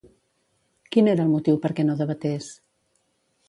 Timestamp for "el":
1.27-1.31